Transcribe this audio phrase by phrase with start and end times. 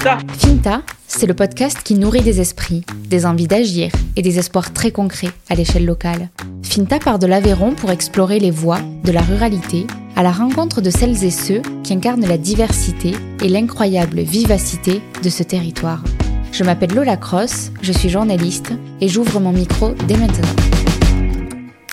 [0.00, 4.92] Finta c'est le podcast qui nourrit des esprits, des envies d'agir et des espoirs très
[4.92, 6.30] concrets à l'échelle locale.
[6.62, 9.86] Finta part de l'Aveyron pour explorer les voies de la ruralité
[10.16, 13.12] à la rencontre de celles et ceux qui incarnent la diversité
[13.42, 16.02] et l'incroyable vivacité de ce territoire.
[16.52, 18.72] Je m'appelle Lola Cross, je suis journaliste
[19.02, 20.48] et j'ouvre mon micro dès maintenant.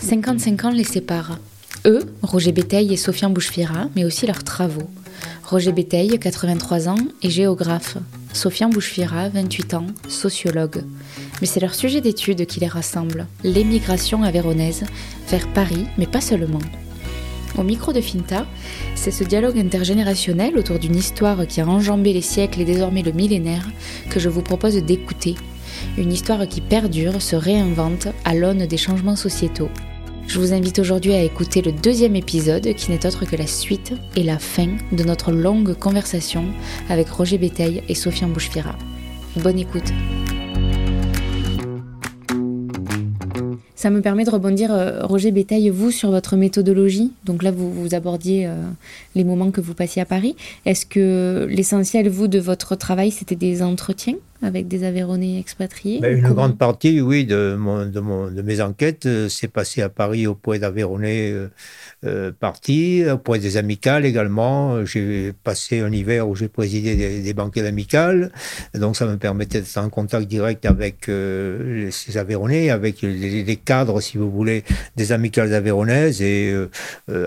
[0.01, 1.39] 55 ans les séparent.
[1.86, 4.89] Eux, Roger Béteil et Sofiane Bouchefira, mais aussi leurs travaux.
[5.50, 7.96] Roger Béteil, 83 ans, est géographe.
[8.33, 10.83] Sofiane Bouchefira, 28 ans, sociologue.
[11.39, 14.83] Mais c'est leur sujet d'étude qui les rassemble, l'émigration avéronaise
[15.29, 16.60] vers Paris, mais pas seulement.
[17.57, 18.46] Au micro de Finta,
[18.96, 23.14] c'est ce dialogue intergénérationnel autour d'une histoire qui a enjambé les siècles et désormais le
[23.14, 23.70] millénaire
[24.09, 25.36] que je vous propose d'écouter.
[25.98, 29.70] Une histoire qui perdure, se réinvente à l'aune des changements sociétaux.
[30.27, 33.94] Je vous invite aujourd'hui à écouter le deuxième épisode qui n'est autre que la suite
[34.17, 36.45] et la fin de notre longue conversation
[36.89, 38.75] avec Roger Béteil et Sofiane Bouchefira.
[39.38, 39.94] Bonne écoute.
[43.88, 47.14] Ça me permet de rebondir, euh, Roger Bétail, vous, sur votre méthodologie.
[47.24, 48.54] Donc là, vous, vous abordiez euh,
[49.16, 50.36] les moments que vous passiez à Paris.
[50.66, 56.18] Est-ce que l'essentiel, vous, de votre travail, c'était des entretiens avec des Aveyronnais expatriés ben,
[56.18, 59.88] Une grande partie, oui, de, mon, de, mon, de mes enquêtes euh, s'est passée à
[59.88, 61.34] Paris au point d'Aveyronnais
[62.06, 64.86] euh, parti, au point des amicales également.
[64.86, 68.31] J'ai passé un hiver où j'ai présidé des, banquets d'amicales,
[68.76, 74.00] donc ça me permettait d'être en contact direct avec euh, ces Aveyronnais, avec les, cadres,
[74.00, 74.64] si vous voulez,
[74.95, 76.22] des amicales aveyronnaises.
[76.22, 76.70] Et euh,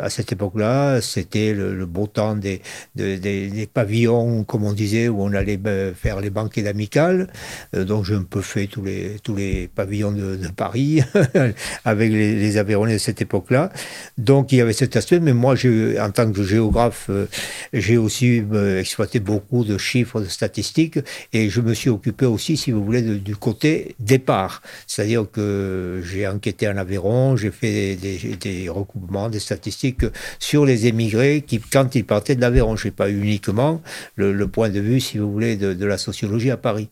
[0.03, 2.63] à cette époque-là, c'était le, beau temps des,
[2.95, 5.59] des, pavillons, comme on disait, où on allait
[5.97, 7.27] faire les banquets d'amicales.
[7.73, 11.03] donc j'ai un peu fait tous les, tous les pavillons de, de Paris
[11.85, 13.73] avec les, les Aveyronnais de cette époque-là.
[14.17, 15.55] Donc il y avait cet aspect, mais moi,
[16.01, 17.27] en tant que géographe, euh,
[17.73, 20.99] j'ai aussi euh, exploité beaucoup de chiffres, de statistiques,
[21.33, 24.63] et je me suis occupé aussi, si vous voulez, de, du côté départ.
[24.87, 30.05] C'est-à-dire que j'ai enquêté en Aveyron, j'ai fait des, des, des, recoupements, des statistiques
[30.39, 33.83] sur les émigrés qui, quand ils partaient de l'Aveyron, je n'ai pas uniquement
[34.17, 36.89] le, le, point de vue, si vous voulez, de, de la sociologie à Paris.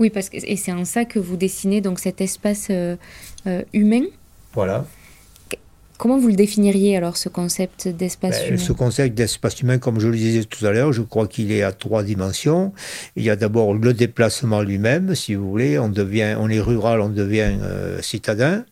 [0.00, 2.96] Oui, parce que, et c'est en ça que vous dessinez donc cet espace euh,
[3.46, 4.04] euh, humain.
[4.54, 4.86] Voilà.
[6.00, 10.00] Comment vous le définiriez alors, ce concept d'espace ben, humain Ce concept d'espace humain, comme
[10.00, 12.72] je le disais tout à l'heure, je crois qu'il est à trois dimensions.
[13.16, 15.78] Il y a d'abord le déplacement lui-même, si vous voulez.
[15.78, 18.64] On, devient, on est rural, on devient euh, citadin.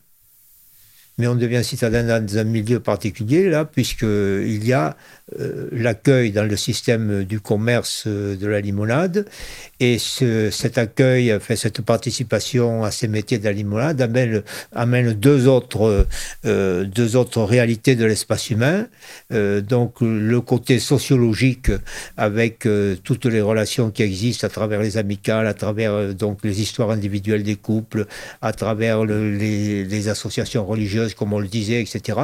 [1.18, 4.96] Mais on devient citadin dans un milieu particulier, là, puisqu'il y a
[5.38, 9.26] euh, l'accueil dans le système du commerce euh, de la limonade.
[9.80, 16.06] Et ce, cet accueil, fait, cette participation à ces métiers de amène, deux, autres,
[16.44, 18.86] euh, deux autres réalités de l'espace humain.
[19.32, 21.70] Euh, donc le côté sociologique
[22.16, 26.60] avec euh, toutes les relations qui existent à travers les amicales, à travers donc les
[26.60, 28.06] histoires individuelles des couples,
[28.42, 32.18] à travers le, les, les associations religieuses, comme on le disait, etc.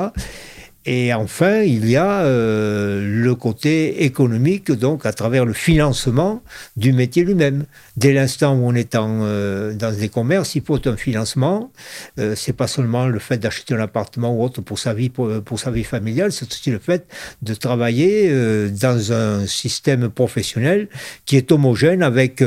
[0.86, 6.42] Et enfin, il y a euh, côté économique, donc à travers le financement
[6.76, 7.64] du métier lui-même.
[7.96, 11.70] Dès l'instant où on est euh, dans des commerces, il faut un financement.
[12.18, 15.30] Euh, c'est pas seulement le fait d'acheter un appartement ou autre pour sa vie, pour,
[15.42, 17.06] pour sa vie familiale, c'est aussi le fait
[17.42, 20.88] de travailler euh, dans un système professionnel
[21.26, 22.42] qui est homogène avec,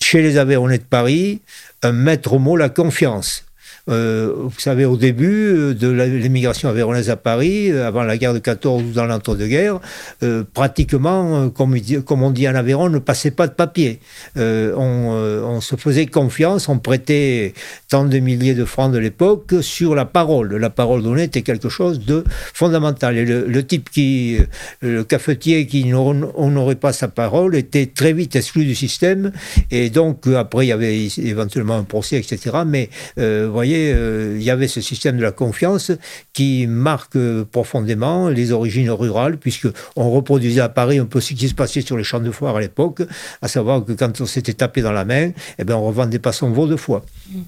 [0.00, 1.40] chez les Aveyronnais de Paris,
[1.82, 3.47] un maître mot, la confiance.
[3.88, 8.38] Euh, vous savez, au début de l'émigration avéronaise à Paris, euh, avant la guerre de
[8.38, 9.80] 14 ou dans l'entre-deux-guerres,
[10.22, 11.74] euh, pratiquement, comme,
[12.22, 14.00] on dit en Aveyron, on ne passait pas de papier.
[14.36, 17.54] Euh, on, euh, on, se faisait confiance, on prêtait
[17.88, 20.56] tant de milliers de francs de l'époque sur la parole.
[20.56, 22.24] La parole donnée était quelque chose de
[22.54, 23.16] fondamental.
[23.16, 24.38] Et le, le type qui,
[24.80, 29.32] le cafetier qui n'honorait pas sa parole était très vite exclu du système.
[29.70, 32.58] Et donc, après, il y avait éventuellement un procès, etc.
[32.66, 35.92] Mais, vous voyez, euh, il y avait ce système de la confiance
[36.32, 37.18] qui marque
[37.52, 41.96] profondément les origines rurales, puisqu'on reproduisait à Paris un peu ce qui se passait sur
[41.96, 43.02] les champs de foire à l'époque,
[43.42, 46.32] à savoir que quand on s'était tapé dans la main, eh ben, on revendait pas
[46.32, 47.04] son veau de foie.
[47.34, 47.42] Oui,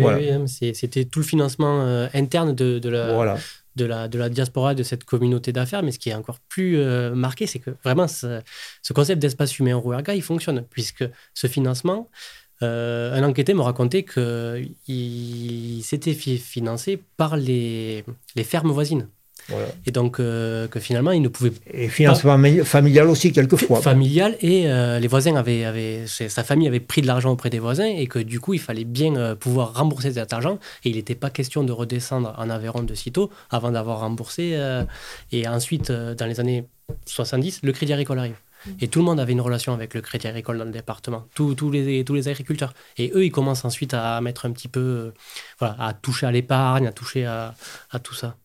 [0.00, 0.38] voilà.
[0.38, 3.14] oui c'était tout le financement euh, interne de, de la...
[3.14, 3.36] Voilà
[3.76, 5.82] de la, de la diaspora, de cette communauté d'affaires.
[5.82, 8.40] Mais ce qui est encore plus euh, marqué, c'est que vraiment, ce,
[8.82, 11.04] ce concept d'espace humain en Rouerga, il fonctionne, puisque
[11.34, 12.08] ce financement,
[12.62, 18.04] euh, un enquêté me racontait qu'il s'était financé par les,
[18.36, 19.08] les fermes voisines.
[19.48, 19.66] Voilà.
[19.86, 22.64] Et donc euh, que finalement, il ne pouvait Et financement pas...
[22.64, 23.82] familial aussi, quelquefois.
[23.82, 27.58] Familial, et euh, les voisins avaient, avaient, sa famille avait pris de l'argent auprès des
[27.58, 31.16] voisins, et que du coup, il fallait bien pouvoir rembourser cet argent, et il n'était
[31.16, 34.56] pas question de redescendre en Aveyron de sitôt avant d'avoir remboursé.
[35.32, 36.64] Et ensuite, dans les années
[37.06, 38.36] 70, le Crédit Agricole arrive.
[38.80, 41.70] Et tout le monde avait une relation avec le crédit agricole dans le département, tous,
[41.70, 42.74] les, agriculteurs.
[42.96, 45.10] Et eux, ils commencent ensuite à mettre un petit peu, euh,
[45.58, 47.54] voilà, à toucher à l'épargne, à toucher à,
[48.02, 48.36] tout ça.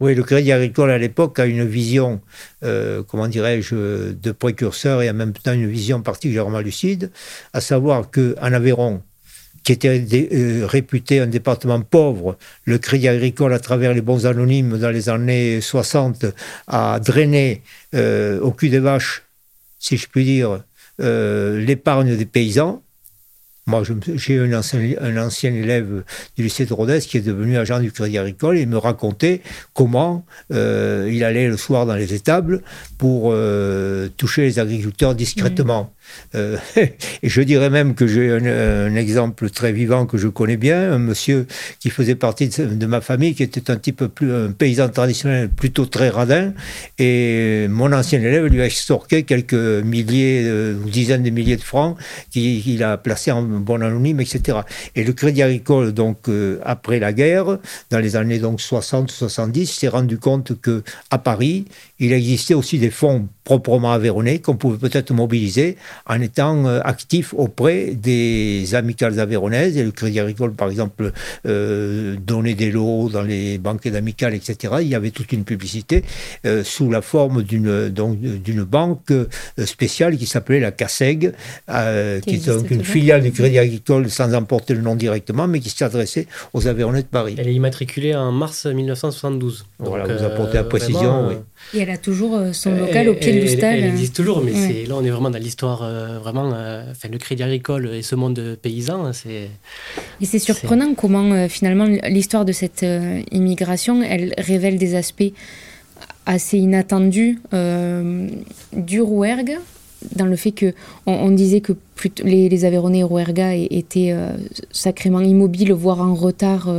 [0.00, 2.20] Oui, le Crédit Agricole à l'époque a une vision,
[2.64, 7.10] euh, comment dirais-je, de précurseur et en même temps une vision particulièrement lucide,
[7.52, 9.02] à savoir qu'en Aveyron,
[9.62, 14.78] qui était euh, réputé un département pauvre, le Crédit Agricole, à travers les bons anonymes
[14.78, 16.26] dans les années 60,
[16.66, 17.62] a drainé
[17.94, 19.24] au cul des vaches,
[19.84, 20.62] si je puis dire,
[20.98, 22.82] l'épargne des paysans.
[23.66, 23.82] Moi,
[24.16, 26.04] j'ai un ancien, élève
[26.36, 29.40] du lycée de Rodez qui est devenu agent du Crédit Agricole et me racontait
[29.72, 32.60] comment euh, il allait le soir dans les étables
[32.98, 35.94] pour euh, toucher les agriculteurs discrètement.
[36.34, 40.92] Euh, et je dirais même que j'ai un, exemple très vivant que je connais bien,
[40.92, 41.46] un monsieur
[41.80, 45.86] qui faisait partie de, ma famille, qui était un type plus un paysan traditionnel, plutôt
[45.86, 46.52] très radin,
[46.98, 50.48] et mon ancien élève lui a extorqué quelques milliers
[50.84, 51.96] ou dizaines de milliers de francs
[52.30, 54.58] qu'il a placés en bon anonyme, etc.
[54.94, 57.58] Et le Crédit Agricole, donc euh, après la guerre,
[57.90, 61.66] dans les années donc 60-70, s'est rendu compte que à Paris,
[62.00, 65.76] il existait aussi des fonds proprement aveyronnais qu'on pouvait peut-être mobiliser
[66.06, 69.76] en étant euh, actif auprès des amicales aveyronnaises.
[69.76, 71.12] Et le Crédit Agricole, par exemple,
[71.46, 74.74] euh, donnait des lots dans les banques d'amicales, etc.
[74.80, 76.02] Il y avait toute une publicité
[76.46, 79.12] euh, sous la forme d'une d'une banque
[79.64, 81.32] spéciale qui s'appelait la CASEG,
[82.22, 85.70] qui, est donc une filiale du Crédit Agricole sans emporter le nom directement, mais qui
[85.70, 87.36] s'adressait aux Aveyronnais de Paris.
[87.38, 89.66] Elle est immatriculée en mars 1972.
[89.78, 91.28] voilà, vous apportez la précision.
[91.28, 91.34] oui.
[91.72, 93.30] Et elle a toujours son local au pied
[93.62, 97.18] elle, existe toujours, mais là, on est vraiment dans l'histoire, euh, vraiment, euh, enfin, le
[97.18, 99.48] Crédit Agricole et ce monde paysan, hein, c'est...
[100.20, 102.84] Et c'est surprenant comment, euh, finalement, l'histoire de cette
[103.30, 105.32] immigration, elle révèle des aspects
[106.26, 107.38] assez inattendus
[108.72, 109.58] du Rouergue,
[110.16, 110.74] dans le fait que
[111.06, 111.72] on, disait que
[112.22, 114.14] les, les Aveyronnais et Rouerga étaient
[114.70, 116.70] sacrément immobiles, voire en retard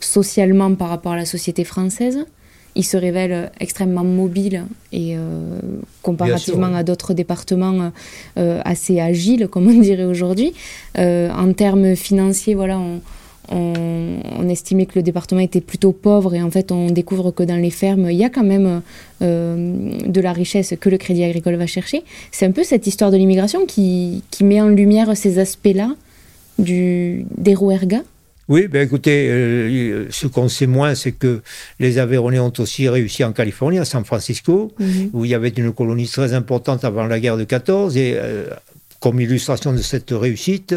[0.00, 2.26] socialement par rapport à la société française
[2.74, 5.58] il se révèle extrêmement mobile et euh,
[6.02, 7.92] comparativement à d'autres départements
[8.38, 10.52] euh, assez agile, comme on dirait aujourd'hui.
[10.98, 12.78] Euh, en termes financiers, voilà,
[13.48, 17.56] on, estimait que le département était plutôt pauvre et en fait on découvre que dans
[17.56, 18.82] les fermes, il y a quand même
[19.20, 22.02] de la richesse que le Crédit Agricole va chercher.
[22.32, 25.94] C'est un peu cette histoire de l'immigration qui, qui, met en lumière ces aspects-là
[26.58, 28.02] des Rouergas
[28.50, 31.40] oui, ben écoutez, euh, ce qu'on sait moins, c'est que
[31.78, 35.10] les Aveyronnais ont aussi réussi en Californie, à San Francisco, mhm.
[35.12, 37.96] où il y avait une colonie très importante avant la guerre de 14.
[37.96, 38.46] Et euh,
[38.98, 40.74] comme illustration de cette réussite,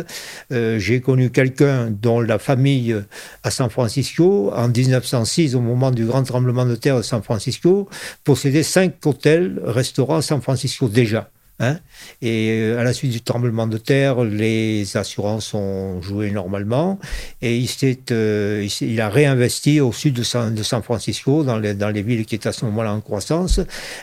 [0.52, 2.96] euh, j'ai connu quelqu'un dont la famille
[3.42, 7.90] à San Francisco, en 1906, au moment du grand tremblement de terre de San Francisco,
[8.24, 11.28] possédait cinq hôtels, restaurants à San Francisco déjà.
[11.60, 11.78] Hein.
[12.24, 17.00] et euh, à la suite du tremblement de terre, les assurances ont joué normalement
[17.44, 17.70] et il,
[18.12, 18.68] euh,
[18.98, 22.94] a réinvesti au sud de San, Francisco, dans les, villes qui étaient à ce moment-là
[22.94, 23.60] en croissance.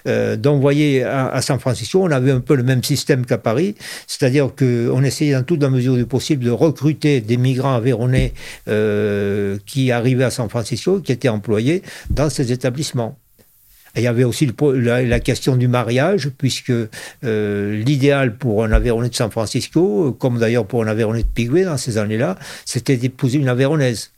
[0.07, 3.39] Euh, donc, vous voyez, à, San Francisco, on avait un peu le même système qu'à
[3.39, 3.75] Paris,
[4.07, 8.33] c'est-à-dire qu'on essayait dans toute la mesure du possible de recruter des migrants avéronnais
[9.67, 13.19] qui arrivaient à San Francisco, qui étaient employés dans ces établissements
[13.97, 16.73] il y avait aussi la, question du mariage, puisque
[17.25, 21.65] euh, l'idéal pour un Aveyronais de San Francisco, comme d'ailleurs pour un Aveyronais de Piguet
[21.65, 24.13] dans ces années-là, c'était d'épouser une Aveyronnaise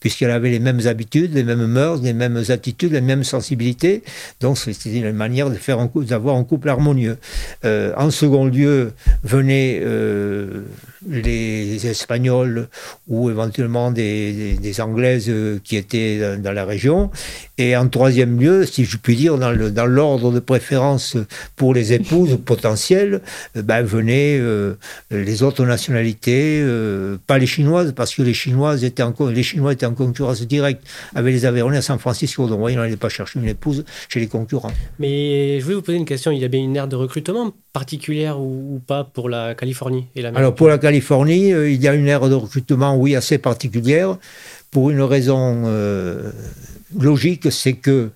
[0.00, 4.02] puisqu'elle avait les mêmes habitudes, les mêmes mœurs, les mêmes attitudes, les mêmes sensibilités.
[4.40, 7.18] Donc c'était une manière de faire d'avoir un couple harmonieux.
[7.64, 8.92] Euh, en second lieu,
[9.24, 10.62] venaient euh,
[11.08, 12.68] les Espagnols
[13.08, 15.32] ou éventuellement des, Anglaises
[15.64, 17.10] qui étaient dans, la région.
[17.56, 21.16] Et en troisième lieu, si je puis dire, dans, l'ordre de préférence
[21.56, 23.20] pour les épouses potentielles,
[23.56, 24.40] euh, ben, venaient
[25.10, 26.64] les autres nationalités,
[27.26, 30.82] pas les Chinoises, parce que les Chinoises étaient encore, les Chinois étaient en concurrence directe
[31.14, 32.42] avec les Aveyronnais à San Francisco.
[32.46, 34.72] Donc, vous voyez, on n'allait pas chercher une épouse chez les concurrents.
[34.98, 36.30] Mais je voulais vous poser une question.
[36.30, 40.24] Il y a bien une ère de recrutement particulière ou, pas pour la Californie et
[40.24, 44.18] Alors, pour la Californie, euh, il y a une ère de recrutement, oui, assez particulière.
[44.70, 46.30] Pour une raison euh,
[46.98, 48.10] logique, c'est que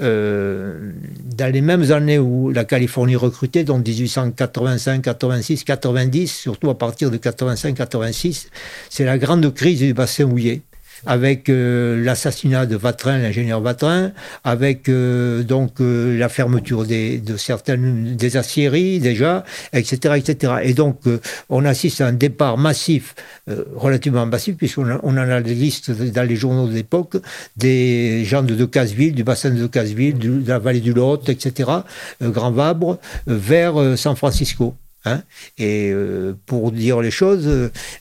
[0.00, 0.92] euh,
[1.36, 7.10] dans les mêmes années où la Californie recrutait, donc 1885, 86, 90, surtout à partir
[7.10, 8.48] de 85, 86,
[8.90, 10.62] c'est la grande crise du bassin houillé.
[11.06, 14.12] Avec euh, l'assassinat de Vatrin, l'ingénieur Vatrin,
[14.44, 20.54] avec euh, donc euh, la fermeture des, de certaines des aciéries déjà, etc., etc.
[20.62, 21.00] Et donc
[21.48, 23.14] on assiste à un départ massif,
[23.74, 27.16] relativement massif, puisqu'on on en a des listes dans les journaux de l'époque
[27.56, 31.70] des gens de Decazeville, du bassin de Decazeville, de la vallée du Lot, etc.,
[32.22, 34.74] Grand Vabre, vers San Francisco.
[35.08, 35.22] Hein.
[35.58, 37.48] et euh, pour dire les choses,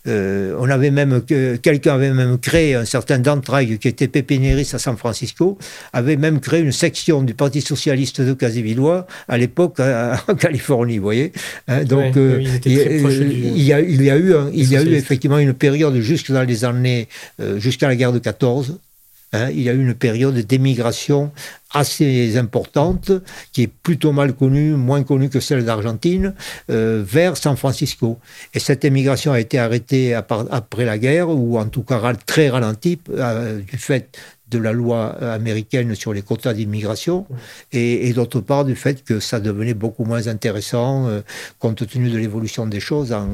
[0.08, 1.22] euh, on avait même
[1.62, 5.58] quelqu'un avait même créé un certain Dantraig qui était pépénériste à San Francisco,
[5.94, 11.04] avait même créé une section du Parti socialiste de Casévillois à l'époque en Californie, vous
[11.04, 11.32] voyez.
[11.68, 11.84] Hein.
[11.84, 15.96] donc il, y a, il y a eu il y a eu effectivement une période
[16.00, 17.08] jusque dans les années
[17.40, 18.80] euh, jusqu'à la guerre de 14
[19.34, 21.32] Hein, il y a eu une période d'émigration
[21.72, 23.12] assez importante,
[23.52, 26.34] qui est plutôt mal connue, moins connue que celle d'Argentine,
[26.70, 28.20] euh, vers San Francisco.
[28.54, 33.00] Et cette émigration a été arrêtée après la guerre, ou en tout cas très ralentie,
[33.10, 34.18] euh, du fait
[34.50, 37.26] de la loi américaine sur les quotas d'immigration
[37.72, 41.22] et, d'autre part du fait que ça devenait beaucoup moins intéressant euh,
[41.60, 43.28] compte tenu de l'évolution des choses en,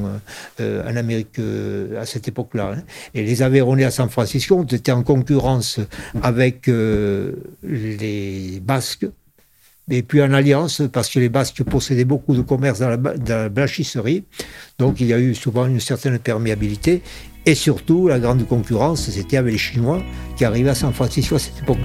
[0.60, 2.76] euh, Amérique euh, à cette époque-là.
[2.76, 2.84] Hein.
[3.14, 5.80] Et les Aveyronnais à San Francisco été en concurrence
[6.22, 9.06] avec les Basques
[9.90, 14.24] et puis en alliance, parce que les Basques possédaient beaucoup de commerce dans la, blanchisserie,
[14.80, 17.02] donc il y a eu souvent une certaine perméabilité,
[17.46, 20.02] et surtout, la grande concurrence, c'était avec les Chinois
[20.38, 21.78] qui arrivaient à San Francisco à cette époque.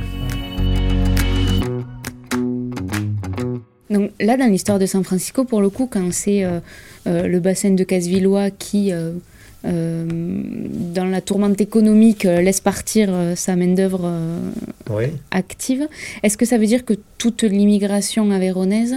[3.90, 6.60] Donc là, dans l'histoire de San Francisco, pour le coup, quand c'est euh,
[7.06, 9.12] euh, le bassin de Casevillois qui, euh,
[9.64, 14.08] dans la tourmente économique, laisse partir sa main-d'œuvre
[15.32, 15.88] active,
[16.22, 18.94] est-ce que ça veut dire que toute l'immigration avéronaise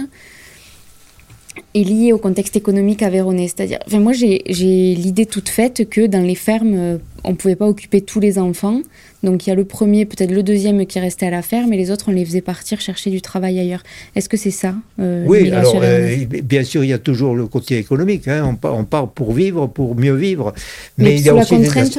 [1.74, 3.48] est lié au contexte économique avéronnais.
[3.48, 7.66] C'est-à-dire, moi, j'ai l'idée toute faite que dans les fermes, euh, on ne pouvait pas
[7.66, 8.80] occuper tous les enfants.
[9.22, 11.76] Donc, il y a le premier, peut-être le deuxième qui restait à la ferme, et
[11.76, 13.84] les autres, on les faisait partir chercher du travail ailleurs.
[14.16, 17.46] Est-ce que c'est ça euh, Oui, alors, euh, bien sûr, il y a toujours le
[17.46, 18.26] côté économique.
[18.26, 18.44] Hein.
[18.44, 20.52] On, part, on, part, pour vivre, pour mieux vivre.
[20.98, 21.98] Mais, il y a aussi la contrainte,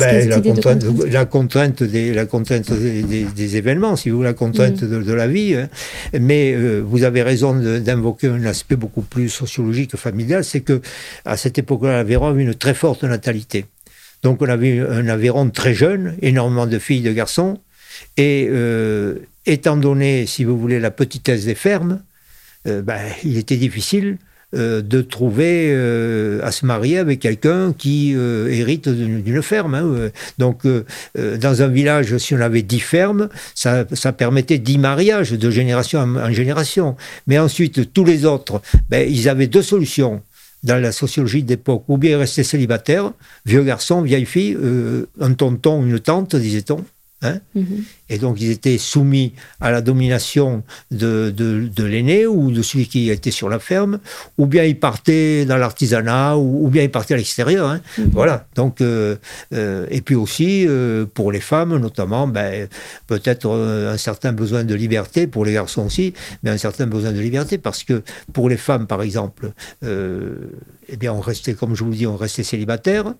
[0.00, 4.82] ben, la, contrainte la, contrainte des, la contrainte des, événements, si vous voulez, la contrainte
[4.82, 5.04] mm.
[5.04, 5.54] de, la vie.
[5.54, 5.68] Hein.
[6.18, 10.80] Mais vous avez raison d'invoquer un aspect beaucoup plus sociologique, familial, c'est que
[11.24, 13.66] à cette époque-là, l'Aveyron avait une très forte natalité.
[14.22, 17.60] Donc on avait un Aveyron très jeune, énormément de filles, de garçons,
[18.16, 22.00] et euh, étant donné, si vous voulez, la petitesse des fermes,
[22.66, 24.18] euh, ben, il était difficile
[24.54, 25.72] euh, de trouver
[26.42, 29.74] à se marier avec quelqu'un qui hérite d'une ferme.
[29.74, 30.62] Hein, Donc,
[31.16, 33.84] dans un village, si on avait dix fermes, ça,
[34.16, 36.96] permettait dix mariages de génération en, génération.
[37.26, 40.22] Mais ensuite, tous les autres, ben, ils avaient deux solutions
[40.62, 41.84] dans la sociologie d'époque.
[41.88, 43.12] Ou bien rester célibataire,
[43.44, 44.56] vieux garçon, vieille fille,
[45.20, 46.84] un tonton, une tante, disait-on.
[47.22, 47.82] Hein mhm.
[48.10, 53.08] Et donc ils étaient soumis à la domination de, de, l'aîné ou de celui qui
[53.08, 54.00] était sur la ferme,
[54.36, 57.68] ou bien ils partaient dans l'artisanat, ou, bien ils partaient à l'extérieur.
[57.68, 57.80] Hein.
[57.96, 58.10] Mhm.
[58.12, 58.46] Voilà.
[58.54, 59.16] Donc, euh,
[59.54, 62.68] euh, et puis aussi, euh, pour les femmes notamment, ben,
[63.06, 67.20] peut-être un certain besoin de liberté, pour les garçons aussi, mais un certain besoin de
[67.20, 68.02] liberté, parce que
[68.34, 72.42] pour les femmes, par exemple, eh bien, on restait, comme je vous dis, on restait
[72.42, 73.14] célibataire.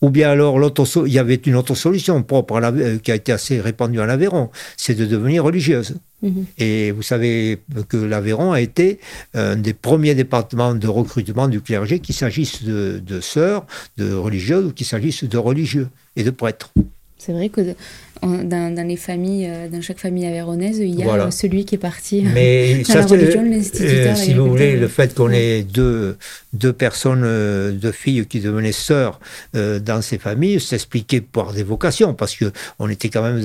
[0.00, 0.58] Ou bien alors,
[1.06, 4.08] il y avait une autre solution propre à euh, qui a été assez répandue en
[4.08, 5.96] Aveyron, c'est de devenir religieuse.
[6.22, 6.46] Mhm.
[6.58, 9.00] Et vous savez que l'Aveyron a été
[9.34, 14.66] un des premiers départements de recrutement du clergé, qu'il s'agisse de, de sœurs, de religieuses
[14.66, 16.70] ou qu'il s'agisse de religieux et de prêtres.
[17.18, 17.74] C'est vrai que
[18.22, 22.24] dans, les familles, euh, dans chaque famille avéronaise, il y a celui qui est parti
[22.34, 24.12] Mais dans la religion, l'instituteur.
[24.12, 26.16] Euh, si vous voulez, le fait qu'on ait deux,
[26.52, 29.20] deux personnes, euh, deux filles qui devenaient sœurs
[29.54, 33.42] dans ces familles, s'expliquait par des vocations, parce qu'on était quand même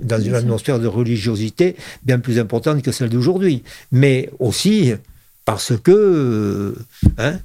[0.00, 3.62] dans, une atmosphère de religiosité bien plus importante que celle d'aujourd'hui.
[3.92, 4.92] Mais aussi
[5.44, 6.74] parce que
[7.18, 7.38] hein,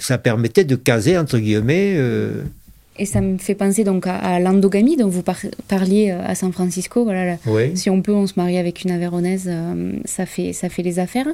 [0.00, 1.96] ça permettait de caser, entre guillemets,
[2.96, 5.22] et ça me fait penser donc à, l'endogamie dont vous
[5.68, 7.04] parliez euh, à San Francisco.
[7.04, 7.36] Voilà,
[7.74, 10.98] Si on peut, on se marie avec une Avéronaise, euh, ça, fait, ça fait les
[10.98, 11.26] affaires.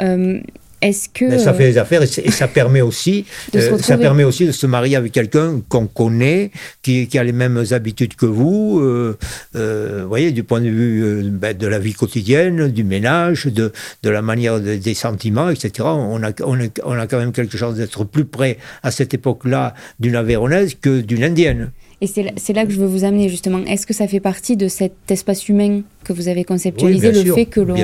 [0.00, 0.40] Euh,
[0.84, 3.24] est-ce que ça fait des affaires et, ça permet aussi,
[3.54, 6.50] euh, ça permet aussi de se marier avec quelqu'un qu'on connaît,
[6.82, 8.80] qui, a les mêmes habitudes que vous.
[8.80, 9.16] Euh,
[9.56, 13.72] euh voyez, du point de vue euh, ben, de la vie quotidienne, du ménage, de,
[14.02, 15.88] de la manière des sentiments, etc.
[15.88, 19.14] On a, on a, on a quand même quelque chose d'être plus près à cette
[19.14, 21.70] époque-là d'une Avéronaise que d'une Indienne.
[22.00, 23.58] Et c'est là, que je veux vous amener justement.
[23.64, 27.46] Est-ce que ça fait partie de cet espace humain que vous avez conceptualisé, le fait
[27.46, 27.76] que l'on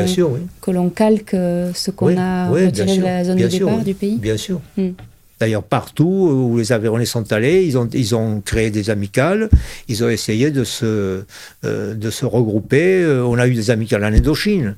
[0.60, 4.16] que l'on calque euh, ce qu'on a retiré de la zone de départ du pays
[4.16, 4.60] Bien sûr.
[4.76, 4.90] Hmm.
[5.38, 9.48] D'ailleurs, partout où les Aveyronnais sont allés, ils ont, ils ont créé des amicales,
[9.88, 11.22] ils ont essayé de se,
[11.62, 13.06] de se regrouper.
[13.24, 14.76] On a eu des amicales en Indochine,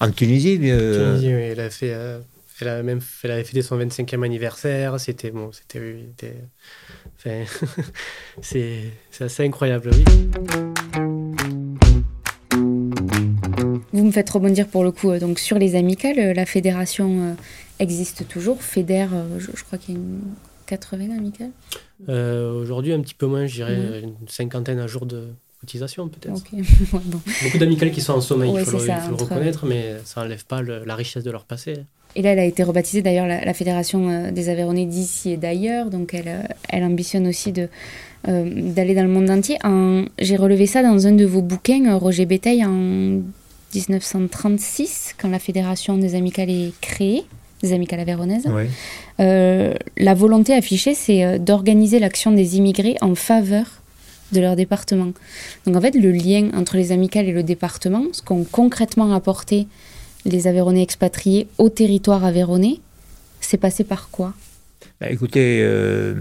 [0.00, 0.56] en Tunisie.
[0.58, 1.94] Tunisie, oui, elle a fait.
[2.60, 4.98] Elle, a même, elle avait fêté son 25e anniversaire.
[4.98, 6.34] C'était bon, c'était,
[7.16, 7.44] enfin,
[8.42, 10.04] c'est, assez incroyable, oui.
[13.92, 16.32] Vous me faites rebondir pour le coup donc sur les amicales.
[16.34, 17.36] La fédération
[17.78, 18.62] existe toujours.
[18.62, 20.20] Fédère, je, crois qu'il y a une
[20.66, 21.52] 80 amicales.
[22.08, 25.28] Aujourd'hui, un petit peu moins, je dirais une cinquantaine à jour de,
[25.60, 26.42] cotisation peut-être.
[27.42, 30.94] Beaucoup d'amicales qui sont en sommeil, il faut, le, reconnaître, mais ça n'enlève pas la
[30.94, 31.84] richesse de leur passé.
[32.18, 35.88] Et là, elle a été rebaptisée d'ailleurs la, Fédération euh, des Aveyronnais d'ici et d'ailleurs,
[35.88, 37.68] donc elle, euh, elle ambitionne aussi de,
[38.26, 39.56] euh, d'aller dans le monde entier.
[40.18, 43.20] J'ai relevé ça dans un de vos bouquins, Roger Béteil, en
[43.72, 47.22] 1936, quand la Fédération des Amicales est créée,
[47.62, 48.48] des Amicales Aveyronnaises.
[49.18, 53.80] la volonté affichée, c'est d'organiser l'action des immigrés en faveur
[54.32, 55.12] de leur département.
[55.66, 59.68] Donc en fait, le lien entre les amicales et le département, ce qu'ont concrètement apporté
[60.24, 62.80] les Aveyronnais expatriés au territoire aveyronnais,
[63.40, 64.34] c'est passé par quoi?
[65.00, 66.14] Bah, écoutez, euh,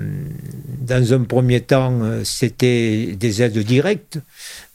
[0.82, 4.20] dans un premier temps, euh, c'était des aides directes.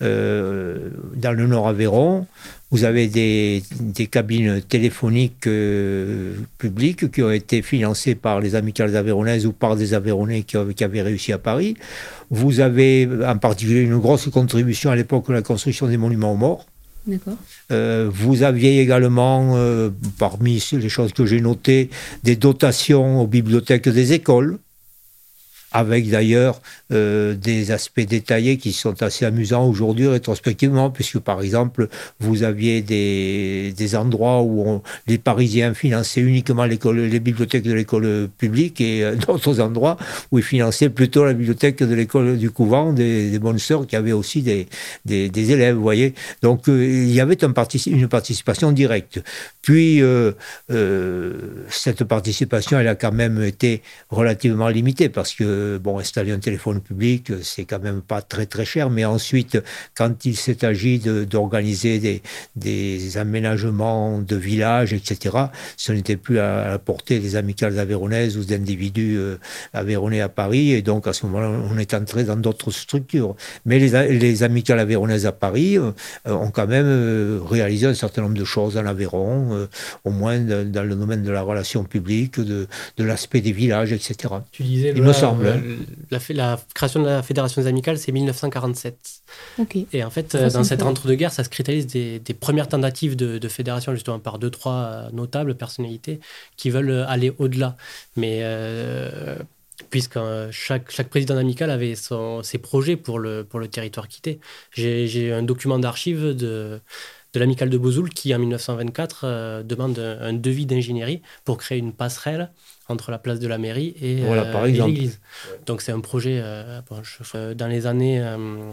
[0.02, 2.26] Euh, dans le Nord Aveyron,
[2.72, 3.62] vous avez des,
[4.10, 5.48] cabines téléphoniques
[6.58, 11.02] publiques qui ont été financées par les amicales aveyronnaises ou par des Aveyronnais qui, avaient
[11.02, 11.76] réussi à Paris.
[12.30, 16.36] Vous avez en particulier une grosse contribution à l'époque de la construction des monuments aux
[16.36, 16.66] morts.
[17.70, 21.90] Euh, vous aviez également, euh, parmi les choses que j'ai notées,
[22.22, 24.58] des dotations aux bibliothèques des écoles
[25.72, 26.60] avec d'ailleurs
[26.92, 31.88] euh, des aspects détaillés qui sont assez amusants aujourd'hui rétrospectivement, puisque par exemple,
[32.20, 39.04] vous aviez des, endroits où les Parisiens finançaient uniquement les bibliothèques de l'école publique et
[39.04, 39.96] euh, d'autres endroits
[40.30, 44.12] où ils finançaient plutôt la bibliothèque de l'école du couvent des, bonnes sœurs qui avaient
[44.12, 44.66] aussi des,
[45.06, 46.14] élèves, vous voyez.
[46.42, 47.52] Donc euh, il y avait un
[47.86, 49.20] une participation directe.
[49.60, 50.02] Puis
[51.68, 56.80] cette participation, elle a quand même été relativement limitée parce que bon, installer un téléphone
[56.80, 58.90] public, c'est quand même pas très très cher.
[58.90, 59.58] Mais ensuite,
[59.94, 62.22] quand il s'est agi d'organiser des,
[62.56, 65.36] des, aménagements de villages, etc.,
[65.76, 69.36] ce n'était plus à la portée des amicales aveyronnaises ou d'individus euh,
[69.72, 70.72] aveyronnais à Paris.
[70.72, 73.34] Et donc, à ce moment-là, on est entré dans d'autres structures.
[73.66, 75.92] Mais les, les amicales aveyronnaises à Paris euh,
[76.26, 79.68] ont quand même euh, réalisé un certain nombre de choses en Aveyron,
[80.04, 84.34] au moins dans le domaine de la relation publique, de, de l'aspect des villages, etc.
[84.50, 85.51] Tu disais, il me semble.
[86.10, 88.96] La, la, création de la Fédération des amicales, c'est 1947.
[89.92, 93.94] Et en fait, euh, dans cette entre-deux-guerres, ça se cristallise des, premières tentatives de, fédération,
[93.94, 96.20] justement, par deux, trois euh, notables personnalités
[96.56, 97.76] qui veulent aller au-delà.
[98.16, 99.36] Mais euh,
[99.90, 100.18] puisque
[100.50, 104.40] chaque, chaque président amical avait son, ses projets pour le, pour le territoire quitté.
[104.72, 106.80] J'ai un document d'archives de
[107.32, 112.50] de l'amicale de Bozoul qui, en 1924, demande un devis d'ingénierie pour créer une passerelle
[112.88, 115.20] entre la place de la mairie et, euh, l'église.
[115.66, 116.80] Donc c'est un projet, euh,
[117.54, 118.72] dans les années, euh,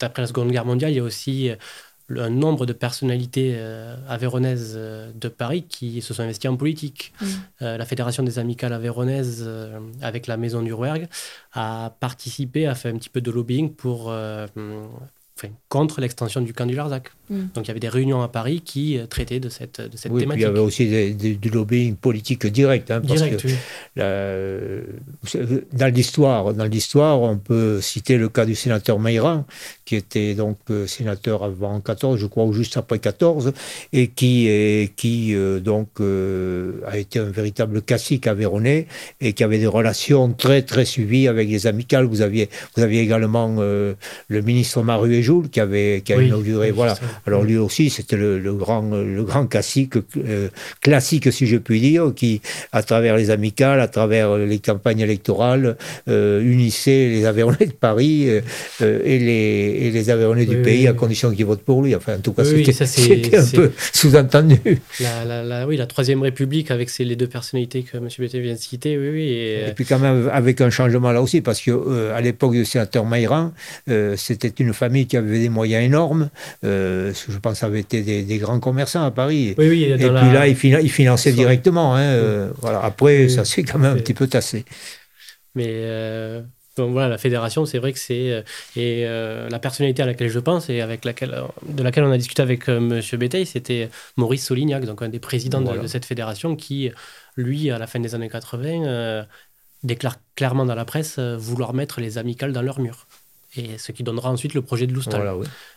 [0.00, 1.50] après la Seconde Guerre mondiale, il y a aussi
[2.16, 3.56] un nombre de personnalités
[4.08, 7.12] aveyronnaises de Paris qui se sont investies en politique.
[7.20, 7.26] Mm.
[7.60, 9.48] la Fédération des amicales aveyronnaises,
[10.02, 11.06] avec la Maison du Rouergue,
[11.52, 14.12] a participé, a fait un petit peu de lobbying pour
[15.68, 17.12] contre l'extension du camp du Larzac.
[17.30, 17.46] Mm.
[17.54, 20.12] Donc il y avait des réunions à Paris qui euh, traitaient de cette, de cette
[20.16, 20.40] thématique.
[20.40, 22.90] il y avait aussi du lobbying politique direct.
[22.90, 23.36] Hein, parce que
[25.72, 29.46] dans l'histoire, dans l'histoire, on peut citer le cas du sénateur Mayran,
[29.84, 33.52] qui était donc euh, sénateur avant 14, je crois, ou juste après 14,
[33.92, 38.86] et qui, qui euh, donc a été un véritable classique aveyronais
[39.20, 42.06] et qui avait des relations très très suivies avec les amicales.
[42.06, 43.96] Vous aviez, vous aviez également le
[44.42, 46.72] ministre Maru qui avait qui a inauguré.
[46.72, 46.96] Voilà.
[47.26, 50.48] Alors lui aussi, c'était le, grand le grand classique euh,
[50.80, 52.40] classique si je puis dire, qui
[52.72, 55.76] à travers les amicales, à travers les campagnes électorales,
[56.08, 60.92] euh, unissait les Aveyronnais de Paris euh, et les et les Aveyronnais du pays à
[60.92, 61.94] condition qu'ils votent pour lui.
[61.94, 64.60] Enfin, en tout cas, c'était un peu sous-entendu.
[65.00, 68.08] La, oui, la troisième République avec ces, les deux personnalités que M.
[68.18, 69.28] Bété vient de citer, oui, oui.
[69.30, 73.04] Et, puis quand même avec un changement là aussi, parce que à l'époque du sénateur
[73.04, 73.52] Maïran,
[74.16, 76.30] c'était une famille qui avait des moyens énormes.
[76.64, 79.54] Euh, je pense avait été des, grands commerçants à Paris.
[79.58, 81.94] Oui, oui, et puis là, il, finançait directement.
[81.94, 82.82] Hein, euh, voilà.
[82.84, 84.64] Après, ça s'est quand même un petit peu tassé.
[85.54, 86.42] Mais euh,
[86.76, 88.44] voilà, la fédération, c'est vrai que c'est
[88.76, 92.42] et la personnalité à laquelle je pense et avec laquelle de laquelle on a discuté
[92.42, 96.90] avec Monsieur Béteil, c'était Maurice Solignac, donc un des présidents de, de, cette fédération, qui
[97.36, 99.26] lui, à la fin des années 80
[99.82, 103.06] déclarent clairement dans la presse vouloir mettre les amicales dans leur mur
[103.56, 105.28] et ce qui donnera ensuite le projet de Loustal,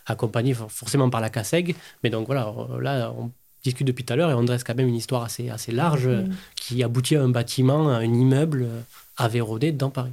[0.05, 1.75] accompagné forcément par la CASEG.
[2.03, 3.31] Mais donc voilà, là, on
[3.63, 6.09] discute depuis tout à l'heure et on dresse quand même une histoire assez, assez large
[6.55, 8.67] qui aboutit à un bâtiment, à un immeuble
[9.17, 10.11] Aveyronais dans Paris.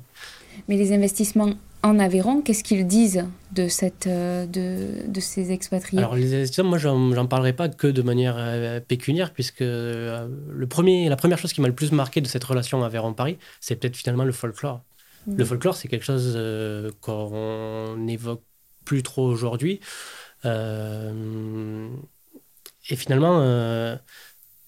[0.69, 5.99] Mais les investissements en Aveyron, qu'est-ce qu'ils disent de, cette, euh, de, de, ces expatriés?
[5.99, 10.67] Alors, les investissements, moi, j'en parlerai pas que de manière euh, pécuniaire, puisque euh, le
[10.67, 13.97] premier, la première chose qui m'a le plus marqué de cette relation Aveyron-Paris, c'est peut-être
[13.97, 14.83] finalement le folklore.
[15.27, 15.37] Mm.
[15.37, 16.39] Le folklore, c'est quelque chose
[17.01, 18.43] qu'on n'évoque
[18.85, 19.81] plus trop aujourd'hui.
[20.45, 20.49] et
[22.97, 23.41] finalement,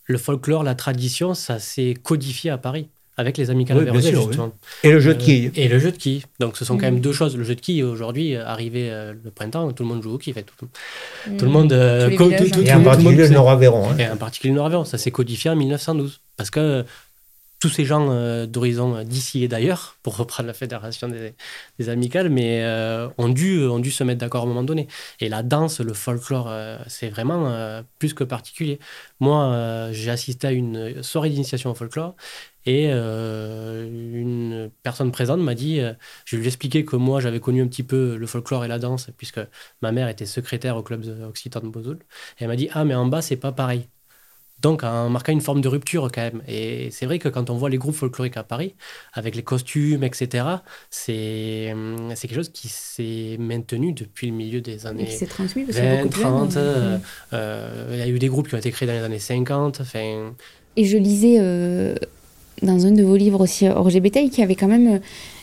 [0.04, 2.88] le folklore, la tradition, ça s'est codifié à Paris
[3.18, 4.52] avec les amicales oui, justement.
[4.82, 5.50] Et le jeu de quilles.
[5.54, 6.22] et le jeu de quilles.
[6.40, 7.36] Donc ce sont quand même deux choses.
[7.36, 10.34] Le jeu de quilles, aujourd'hui, arrivé le printemps, tout le monde joue au quilles.
[10.34, 10.66] Tout,
[11.38, 11.68] tout, le monde...
[11.68, 13.90] tout, et en particulier le Nord-Aveyron.
[13.90, 13.98] Hein.
[13.98, 14.84] Et en particulier le Nord-Aveyron.
[14.84, 16.20] Ça s'est codifié en 1912.
[16.36, 16.84] Parce que
[17.62, 22.28] tous ces gens euh, d'horizon euh, d'ici et d'ailleurs, pour reprendre la fédération des, amicales,
[22.28, 24.88] mais euh, ont, dû, ont dû se mettre d'accord à un moment donné.
[25.20, 26.52] Et la danse, le folklore,
[26.88, 28.80] c'est vraiment plus que particulier.
[29.20, 32.16] Moi, j'ai assisté à une soirée d'initiation au folklore
[32.66, 35.80] et une personne présente m'a dit,
[36.24, 38.78] je lui ai expliqué que moi j'avais connu un petit peu le folklore et la
[38.78, 39.40] danse, puisque
[39.82, 41.98] ma mère était secrétaire au club occitan de Bozoul.
[42.38, 43.88] Et elle m'a dit, ah mais en bas c'est pas pareil.
[44.62, 46.42] Donc, en marquant une forme de rupture quand même.
[46.46, 48.74] Et c'est vrai que quand on voit les groupes folkloriques à Paris,
[49.12, 50.44] avec les costumes, etc.,
[50.88, 51.74] c'est
[52.20, 56.56] quelque chose qui s'est maintenu depuis le milieu des années qui s'est transmis, 20, 30.
[56.56, 56.98] Euh,
[57.32, 59.82] euh, il y a eu des groupes qui ont été créés dans les années 50.
[60.76, 61.96] Et je lisais euh,
[62.62, 65.00] dans un de vos livres aussi, Roger Bétail, qui avait quand même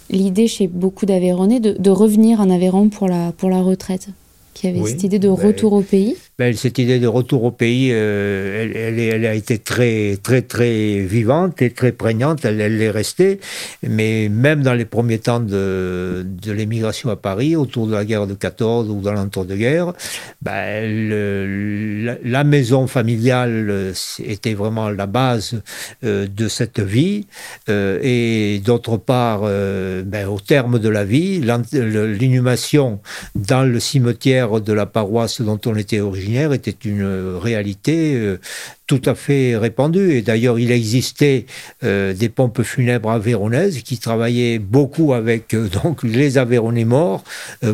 [0.10, 4.08] l'idée chez beaucoup d'Aveyronais de, de, revenir en Aveyron pour la, pour la retraite
[4.54, 7.52] qui avait cette idée de ben, retour au pays ben, Cette idée de retour au
[7.52, 12.46] pays, euh, elle, a été très, très, très vivante et très prégnante.
[12.46, 13.42] Elle, elle est restée.
[13.86, 18.36] Mais même dans les premiers temps de, l'émigration à Paris, autour de la guerre de
[18.36, 19.92] 14 ou dans l'entour de guerre,
[20.42, 21.10] ben,
[22.24, 25.62] la, maison familiale euh, était vraiment la base
[26.06, 27.28] euh, de cette vie.
[27.68, 33.02] et d'autre part, ben, au terme de la vie, l'inhumation
[33.36, 38.40] dans le cimetière de la paroisse dont on était originaire était une réalité euh,
[38.88, 40.14] tout à fait répandue.
[40.14, 41.46] Et d'ailleurs, il existait
[41.84, 47.24] euh, des pompes funèbres aveyronaises qui travaillaient beaucoup avec euh, donc les Aveyronnais morts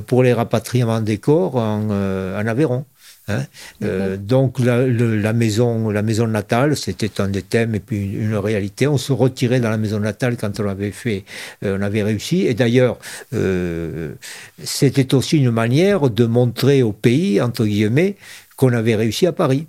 [0.08, 2.86] pour les rapatriements des corps en, en Aveyron.
[3.28, 3.46] Hein.
[3.84, 8.36] Euh, donc la, la, maison, la maison natale, c'était un des thèmes et puis une,
[8.36, 8.88] réalité.
[8.88, 11.24] On se retirait dans la maison natale quand on avait fait,
[11.63, 12.46] euh, on avait réussi.
[12.46, 13.00] Et d'ailleurs,
[13.34, 14.13] euh,
[14.63, 18.15] c'était aussi une manière de montrer au pays, entre guillemets,
[18.56, 19.68] qu'on avait réussi à Paris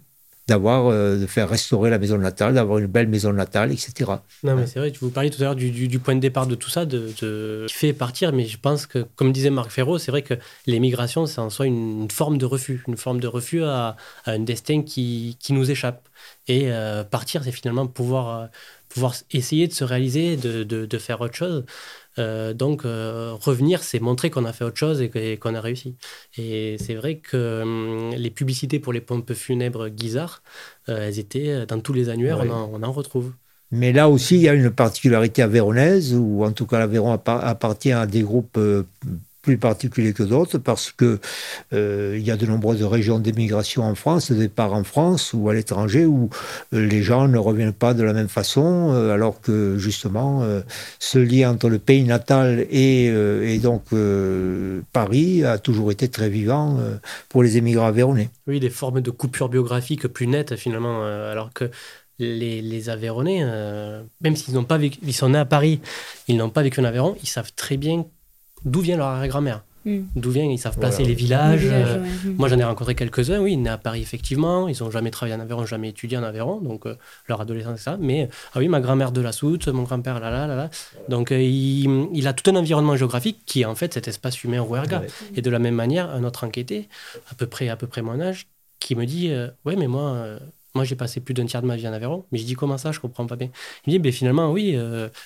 [0.48, 4.12] d'avoir, euh, de faire restaurer la maison natale, d'avoir une belle maison natale, etc.
[4.44, 6.70] Non, mais c'est vrai, vous parliez tout à l'heure du, point de départ de tout
[6.70, 10.22] ça, de, qui fait partir, mais je pense que, comme disait Marc Ferraud, c'est vrai
[10.22, 10.34] que
[10.66, 13.96] l'émigration, c'est en soi une, forme de refus, une forme de refus à,
[14.26, 16.08] un destin qui, qui, nous échappe.
[16.46, 18.46] Et euh, partir, c'est finalement pouvoir, euh,
[18.88, 21.64] pouvoir essayer de se réaliser, de, de faire autre chose.
[22.18, 25.96] Euh, donc, euh, revenir, c'est montrer qu'on a fait autre chose et qu'on a réussi.
[26.36, 30.42] Et c'est vrai que hum, les publicités pour les pompes funèbres Guizard,
[30.88, 33.32] euh, elles étaient dans tous les annuaires, on, en, on, en, retrouve.
[33.70, 37.92] Mais là aussi, il y a une particularité avéronaise, ou en tout cas l'Aveyron appartient
[37.92, 38.58] à des groupes
[39.46, 41.20] plus particulier que d'autres parce que
[41.72, 45.48] euh, il y a de nombreuses régions d'émigration en France, de départ en France ou
[45.48, 46.30] à l'étranger où
[46.74, 50.42] euh, les gens ne reviennent pas de la même façon, euh, alors que justement
[50.98, 53.84] ce lien entre le pays natal et, et donc
[54.92, 56.80] Paris a toujours été très vivant
[57.28, 58.30] pour les émigrants aveyronais.
[58.48, 61.70] Oui, des formes de coupure biographique plus nettes finalement, alors que
[62.18, 63.44] les, les Aveyronnais,
[64.20, 65.80] même s'ils n'ont pas vécu, ils sont nés à Paris,
[66.26, 68.04] ils n'ont pas vécu en Aveyron, ils savent très bien
[68.64, 69.62] d'où vient leur arrière-grand-mère.
[69.86, 70.02] Hmm.
[70.16, 71.62] D'où vient, ils savent placer les villages.
[71.62, 72.04] Euh,
[72.36, 74.66] moi, j'en ai rencontré quelques-uns, oui, nés à Paris, effectivement.
[74.66, 76.96] Ils n'ont jamais travaillé en Aveyron, jamais étudié en Aveyron, donc euh,
[77.28, 77.96] leur adolescence, c'est ça.
[78.00, 80.70] Mais, ah oui, ma grand-mère de la Soute, mon grand-père, là, là, là, là.
[81.08, 84.60] Donc, euh, il, a tout un environnement géographique qui est en fait cet espace humain
[84.60, 85.02] Rouerga.
[85.36, 86.88] Et de la même manière, un autre enquêté,
[87.30, 88.48] à peu près, à peu près mon âge,
[88.80, 89.32] qui me dit
[89.64, 90.38] Ouais, mais moi.
[90.74, 92.76] moi, j'ai passé plus d'un tiers de ma vie en Aveyron, mais je dis comment
[92.76, 93.50] ça, je comprends pas bien.
[93.86, 94.76] Il me dit, ben, finalement, oui,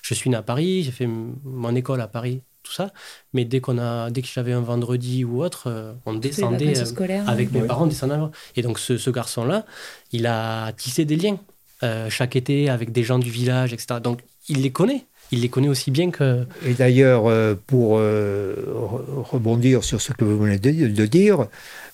[0.02, 2.92] je suis né à Paris, j'ai fait mon école à Paris, tout ça.
[3.32, 7.24] Mais dès qu'on a, dès que j'avais un vendredi ou autre, euh, on descendait euh,
[7.26, 9.66] avec mes parents, on Et donc ce, garçon-là,
[10.12, 11.38] il a tissé des liens
[11.82, 14.00] euh, chaque été avec des gens du village, etc.
[14.02, 15.04] Donc il les connaît.
[15.32, 16.44] Il les connaît aussi bien que.
[16.66, 17.24] Et d'ailleurs,
[17.68, 21.46] pour rebondir sur ce que vous venez de, dire,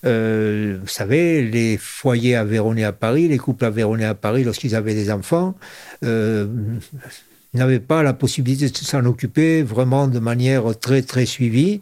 [0.02, 5.10] vous savez, les foyers avéronnais à Paris, les couples avéronnais à Paris, lorsqu'ils avaient des
[5.10, 5.54] enfants,
[7.56, 11.80] n'avaient pas la possibilité de s'en occuper vraiment de manière très très suivie.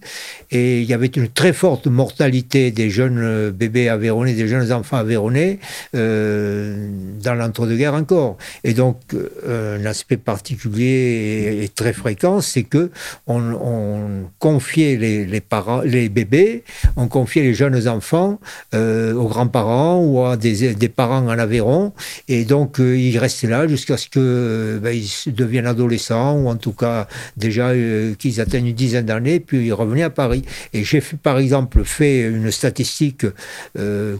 [0.50, 4.96] Et il y avait une très forte mortalité des jeunes bébés aveyronnais, des jeunes enfants
[4.96, 5.58] aveyronnais
[5.94, 6.88] euh,
[7.22, 8.36] dans l'entre-deux-guerres encore.
[8.64, 12.90] Et donc, euh, un aspect particulier et, très fréquent, c'est que
[13.26, 16.64] on, confiait les, parents, les bébés,
[16.96, 18.38] on confiait les jeunes enfants
[18.74, 21.92] euh, aux grands-parents ou à des, parents en Aveyron.
[22.28, 27.06] Et donc, ils restaient là jusqu'à ce qu'ils ben, deviennent adolescents ou en tout cas
[27.36, 27.72] déjà
[28.18, 30.44] qu'ils atteignent une dizaine d'années, puis ils revenaient à Paris.
[30.72, 33.26] Et j'ai par exemple fait une statistique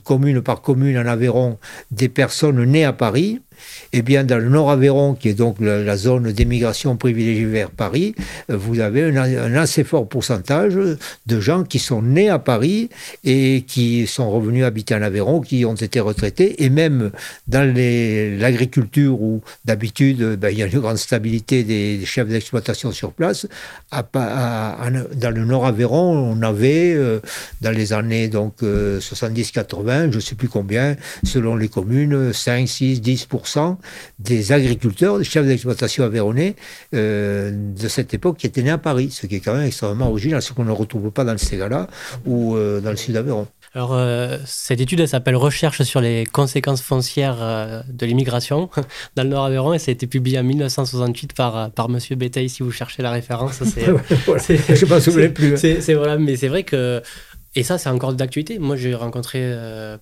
[0.04, 1.58] commune par commune en Aveyron
[1.90, 3.40] des personnes nées à Paris
[3.92, 8.14] eh bien, dans le Nord Aveyron, qui est donc la, zone d'émigration privilégiée vers Paris,
[8.50, 12.88] euh, vous avez un, assez fort pourcentage de gens qui sont nés à Paris
[13.22, 17.10] et qui sont revenus habiter en Aveyron, qui ont été retraités, et même
[17.46, 23.12] dans l'agriculture où d'habitude ben, il y a une grande stabilité des, chefs d'exploitation sur
[23.12, 23.46] place,
[23.92, 27.20] dans le Nord Aveyron, on avait euh,
[27.60, 32.68] dans les années donc 70-80, euh, je ne sais plus combien, selon les communes, 5,
[32.68, 33.28] 6, 10
[34.18, 36.56] des agriculteurs, des chefs d'exploitation aveyronnais
[36.94, 40.08] euh, de cette époque qui étaient nés à Paris, ce qui est quand même extrêmement
[40.08, 41.88] original, ce qu'on ne retrouve pas dans le Ségala
[42.26, 43.46] ou euh, dans le sud d'Aveyron.
[43.74, 48.70] Alors, euh, cette étude s'appelle Recherche sur les conséquences foncières de l'immigration
[49.16, 51.98] dans le Nord Aveyron et ça a été publié en 1968 par, par M.
[52.16, 53.62] Bétail, si vous cherchez la référence.
[53.74, 55.56] Je ne si vous plus.
[55.56, 57.02] C'est voilà, mais c'est vrai que
[57.56, 58.58] et ça, c'est encore d'actualité.
[58.58, 59.54] Moi, j'ai rencontré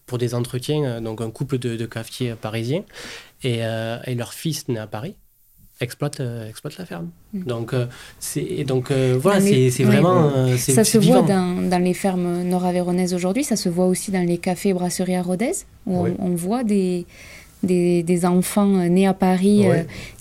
[0.06, 2.84] pour des entretiens donc un couple de, de cafetiers parisiens
[3.44, 5.16] euh, et, leur fils né à Paris
[5.80, 7.10] exploite, euh, exploite la ferme.
[7.32, 7.42] Mm.
[7.44, 7.86] Donc, euh,
[8.20, 10.56] c'est donc voilà, c'est vraiment.
[10.56, 14.38] ça se voit dans, dans, les fermes nord-aveyronnaises aujourd'hui, ça se voit aussi dans les
[14.38, 15.52] cafés et brasseries à Rodez,
[15.86, 17.04] où on, voit des,
[17.64, 19.64] des, des, enfants nés à Paris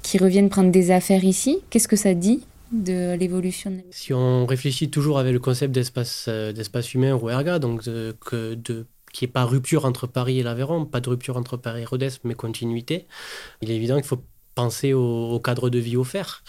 [0.01, 1.59] qui reviennent prendre des affaires ici.
[1.69, 2.41] Qu'est-ce que ça dit
[2.71, 7.83] de l'évolution Si on réfléchit toujours avec le concept d'espace d'espace humain ou erga, donc
[7.83, 11.57] de, que de qui n'est pas rupture entre Paris et l'Aveyron, pas de rupture entre
[11.57, 13.07] Paris et Rodez, mais continuité,
[13.61, 14.23] il est évident qu'il faut
[14.55, 16.43] penser au, cadre de vie offert.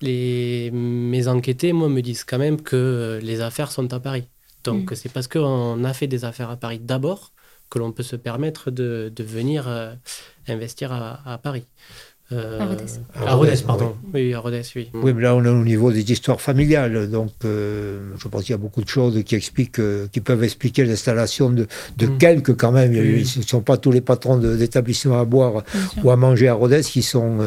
[0.00, 4.28] Les, mes enquêtés, moi, me disent quand même que les affaires sont à Paris.
[4.64, 4.94] Donc, mm.
[4.94, 7.32] c'est parce qu'on a fait des affaires à Paris d'abord
[7.70, 9.94] que l'on peut se permettre de, de venir euh,
[10.46, 11.66] investir à, à Paris.
[12.30, 12.58] Euh,
[13.26, 13.54] à Rodez.
[13.66, 13.94] pardon.
[14.12, 14.34] Oui.
[14.34, 14.90] à Rodez, oui.
[14.92, 17.08] Oui, mais là, on est au niveau des histoires familiales.
[17.08, 20.44] Donc, euh, je pense qu'il y a beaucoup de choses qui expliquent, euh, qui peuvent
[20.44, 22.18] expliquer l'installation de, de mm.
[22.18, 22.92] quelques, quand même.
[23.24, 25.62] Ce ne sont pas tous les patrons d'établissements à boire
[26.04, 27.38] ou à manger à Rodez qui sont,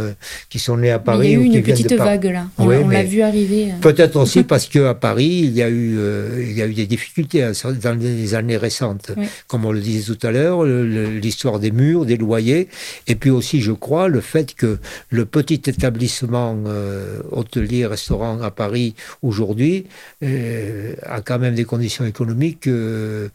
[0.50, 1.34] qui sont nés à Paris.
[1.34, 2.48] il y a eu une petite vague, là.
[2.58, 3.74] On, l'a vu arriver.
[3.82, 6.00] Peut-être aussi parce qu'à Paris, il y, a eu,
[6.40, 7.52] il y a eu des difficultés hein,
[7.84, 9.12] dans les années récentes.
[9.48, 12.68] Comme on le disait tout à l'heure, l'histoire des murs, des loyers.
[13.06, 14.71] Et puis aussi, je crois, le fait que
[15.10, 19.88] le petit établissement euh, hôtelier-restaurant à Paris aujourd'hui
[20.24, 23.30] euh, a quand même des conditions économiques euh,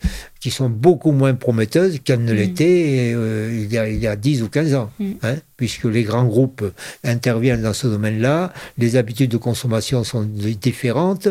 [0.47, 2.37] qui sont beaucoup moins prometteuses qu'elles ne mm.
[2.37, 4.91] l'étaient il, y a, 10 ou 15 ans.
[5.01, 5.11] Mm.
[5.25, 6.65] Hein, puisque les grands groupes
[7.03, 11.29] interviennent dans ce domaine-là, les habitudes de consommation sont différentes.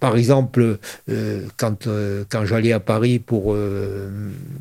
[0.00, 0.78] par exemple,
[1.58, 1.86] quand,
[2.30, 3.54] quand j'allais à Paris pour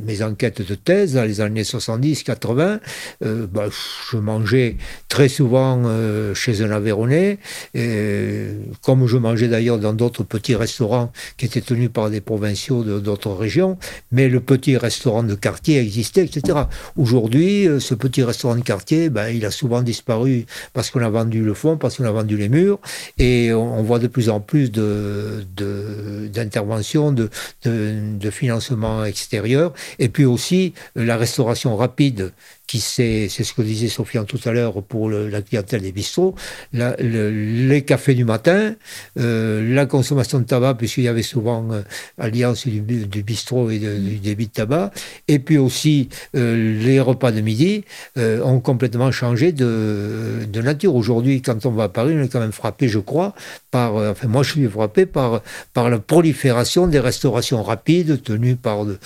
[0.05, 2.79] mes enquêtes de thèse, dans les années 70-80,
[3.21, 3.69] bah,
[4.12, 4.75] je mangeais
[5.13, 7.38] très souvent euh, chez un Aveyronais,
[7.75, 8.47] et,
[8.81, 13.31] comme je mangeais d'ailleurs dans d'autres petits restaurants qui étaient tenus par des provinciaux d'autres
[13.31, 13.62] régions,
[14.12, 16.60] mais le petit restaurant de quartier existait, etc.
[16.97, 21.10] Aujourd'hui, euh, ce petit restaurant de quartier, ben, il a souvent disparu parce qu'on a
[21.10, 22.80] vendu le fond, parce qu'on a vendu les murs,
[23.17, 27.30] et on, voit de plus en plus d'interventions, de,
[27.63, 32.32] de, de financement extérieur, et puis aussi la restauration rapide
[32.67, 36.36] qui c'est ce que disait Sofiane tout à l'heure pour la clientèle des bistrots,
[36.71, 38.76] les cafés du matin,
[39.19, 41.82] euh, la consommation de tabac, puisqu'il y avait souvent euh,
[42.17, 44.91] alliance du, bistrot et du débit de tabac,
[45.28, 47.84] et puis aussi euh, les repas de midi
[48.17, 50.95] ont complètement changé de, de nature.
[50.95, 53.34] Aujourd'hui, quand on va à Paris, on est quand même frappé, je crois,
[53.71, 55.41] par, enfin moi je suis frappé par,
[55.73, 58.97] par la prolifération des restaurations rapides tenues par de,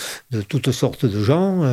[0.48, 1.64] toutes sortes de gens.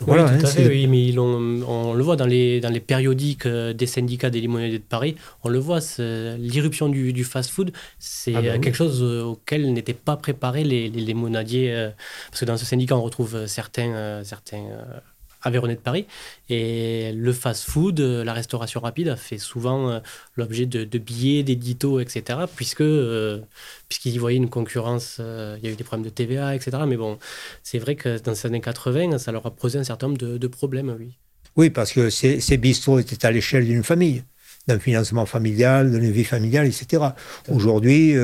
[0.00, 4.30] voilà, hein, oui, mais on le voit dans les, dans les périodiques euh, des syndicats
[4.30, 9.02] des limonadiers de Paris, on le voit, l'irruption du, fast-food, c'est ah bah quelque chose
[9.02, 11.90] euh, auquel n'étaient pas préparés les, les limonadiers, euh,
[12.30, 14.64] parce que dans ce syndicat, on retrouve certains, certains
[15.42, 16.06] Aveyronais de Paris.
[16.48, 20.00] Et le fast-food, la restauration rapide a fait souvent
[20.36, 22.40] l'objet de, billets, d'éditos, etc.
[22.54, 22.84] Puisque,
[23.88, 26.78] puisqu'ils y voyaient une concurrence, il y a eu des problèmes de TVA, etc.
[26.86, 27.18] Mais bon,
[27.62, 30.38] c'est vrai que dans ces années 80, ça leur a posé un certain nombre de,
[30.38, 31.12] de problèmes, oui.
[31.56, 34.24] Oui, parce que ces, ces bistrots étaient à l'échelle d'une famille.
[34.68, 37.02] d'un financement familial, d'une vie familiale, etc.
[37.48, 38.14] Aujourd'hui,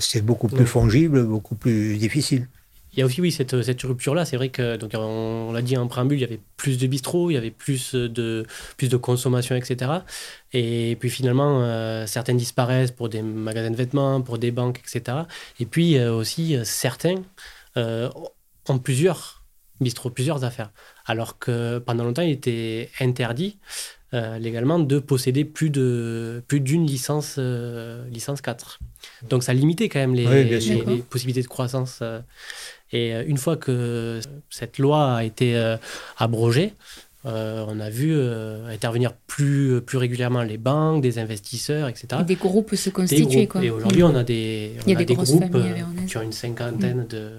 [0.00, 2.46] c'est beaucoup plus fongible, beaucoup plus difficile.
[2.92, 4.24] Il y a aussi, oui, cette, cette rupture-là.
[4.24, 7.30] C'est vrai que, donc, on, l'a dit en préambule, il y avait plus de bistrots,
[7.30, 8.46] il y avait plus de,
[8.76, 9.90] plus de consommation, etc.
[10.52, 15.18] Et puis finalement, euh, certaines disparaissent pour des magasins de vêtements, pour des banques, etc.
[15.60, 17.16] Et puis euh, aussi, euh, certains
[17.76, 19.44] ont plusieurs
[19.80, 20.72] bistrots, plusieurs affaires.
[21.06, 23.58] Alors que pendant longtemps, il était interdit
[24.12, 27.38] légalement de posséder plus de plus d'une licence,
[28.10, 28.80] licence 4.
[29.28, 32.02] Donc ça limitait quand même les, les possibilités de croissance.
[32.92, 35.76] Et euh, une fois que cette loi a été euh,
[36.16, 36.72] abrogée,
[37.26, 38.18] euh, on a vu
[38.70, 42.06] intervenir plus, plus régulièrement les banques, des investisseurs, etc.
[42.20, 43.46] Et des groupes se constituer.
[43.46, 43.62] Quoi.
[43.62, 45.56] Et aujourd'hui, on a des, on a des, groupes
[46.06, 47.30] qui ont une cinquantaine de,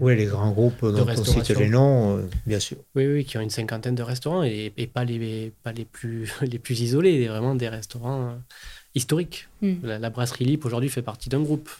[0.00, 2.78] Oui, les grands groupes dont on cite les noms, bien sûr.
[2.94, 6.32] Oui, oui, qui ont une cinquantaine de restaurants et, et, pas, les, pas les, plus,
[6.42, 8.38] les plus isolés, vraiment des restaurants
[8.94, 9.48] historiques.
[9.62, 9.74] Hmm.
[9.82, 11.70] La, brasserie Lip, aujourd'hui, fait partie d'un groupe.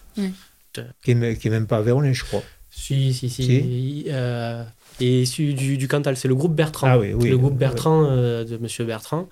[1.03, 2.42] Qui n'est même pas Véronais, je crois.
[2.71, 4.05] Si, si, si.
[4.09, 4.62] Euh,
[5.01, 6.87] et issu du, Cantal, c'est le groupe Bertrand.
[6.88, 7.31] Ah oui, oui.
[7.31, 9.29] Le groupe Bertrand euh, de Monsieur Bertrand.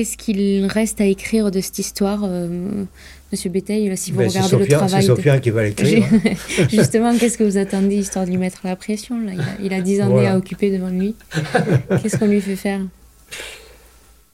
[0.00, 2.48] Qu'est-ce qu'il reste à écrire de cette histoire, euh,
[3.30, 6.06] Monsieur Béteil, si vous ben, regardez le travail C'est Sophia qui va l'écrire.
[6.70, 9.32] Justement, qu'est-ce que vous attendez, histoire de lui mettre la pression là?
[9.62, 11.16] Il, a, dix années à occuper devant lui.
[12.02, 12.80] Qu'est-ce qu'on lui fait faire?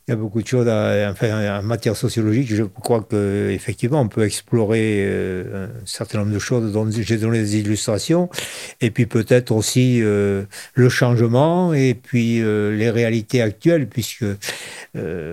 [0.08, 2.46] Il y a beaucoup de choses en matière sociologique.
[2.48, 7.40] Je crois qu'effectivement, on peut explorer euh, un certain nombre de choses dont j'ai donné
[7.40, 8.30] des illustrations.
[8.80, 14.24] Et puis peut-être aussi euh, le changement et puis euh, les réalités actuelles, puisque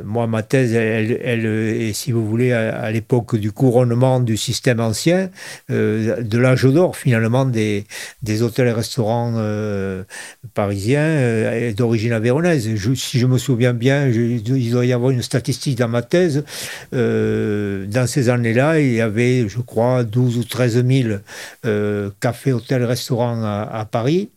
[0.04, 5.30] moi, ma thèse, elle, est, si vous voulez, à, l'époque du couronnement du système ancien,
[5.70, 7.86] de l'âge d'or finalement des,
[8.24, 9.34] des hôtels et restaurants
[10.54, 12.76] parisiens d'origine avéronaise.
[12.76, 14.20] si je me souviens bien, je,
[14.64, 16.44] il doit y avoir une statistique dans ma thèse.
[16.94, 21.10] Euh, dans ces années-là, il y avait, je crois, 12 ou 13 000
[21.66, 24.30] euh, cafés, hôtels, restaurants à, Paris.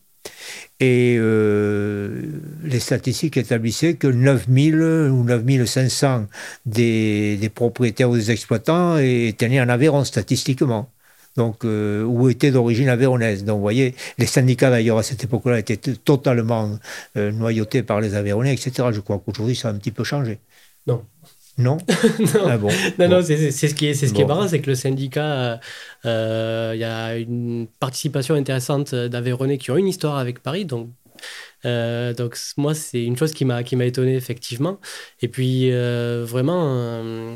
[0.79, 2.21] Et euh,
[2.63, 4.77] les statistiques établissaient que 9 000
[5.09, 6.27] ou 9 500
[6.65, 10.89] des, des propriétaires ou des exploitants étaient nés en Aveyron statistiquement
[11.37, 13.45] donc, euh, ou étaient d'origine avéronaise.
[13.45, 16.77] Donc, vous voyez, les syndicats d'ailleurs à cette époque-là étaient totalement
[17.15, 18.89] euh, noyautés par les Aveyronais, etc.
[18.91, 20.39] Je crois qu'aujourd'hui, ça a un petit peu changé.
[20.87, 21.03] Non.
[21.59, 21.77] Non
[22.19, 22.69] Non, ah bon.
[22.99, 25.59] non, non c'est ce qui est, ce qui est marrant, c'est que le syndicat,
[26.05, 30.89] euh, il y a une participation intéressante d'Aveyronais qui ont une histoire avec Paris, donc
[31.65, 34.79] euh, donc moi, c'est une chose qui m'a qui m'a étonné effectivement.
[35.21, 37.35] Et puis euh, vraiment, euh,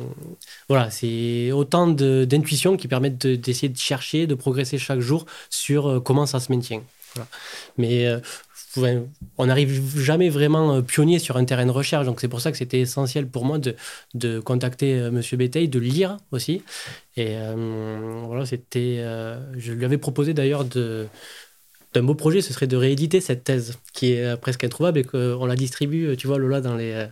[0.69, 6.25] voilà, c'est autant d'intuitions qui permettent d'essayer de, chercher, de progresser chaque jour sur comment
[6.25, 6.83] ça se maintient.
[7.77, 8.07] Mais
[9.37, 12.05] on n'arrive jamais vraiment pionnier sur un terrain de recherche.
[12.05, 13.75] Donc c'est pour ça que c'était essentiel pour moi de,
[14.13, 15.09] de contacter.
[15.11, 16.63] Monsieur Béteil, de lire aussi.
[17.17, 17.35] Et
[18.25, 19.03] voilà, c'était.
[19.57, 21.07] je lui avais proposé d'ailleurs de
[21.93, 25.03] d'un beau projet, ce serait de rééditer cette thèse qui est euh, presque introuvable et
[25.03, 27.05] qu'on la distribue, euh, tu vois, Lola, dans les, euh,